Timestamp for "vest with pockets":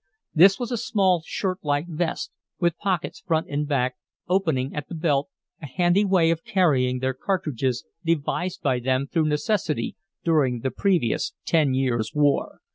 1.87-3.19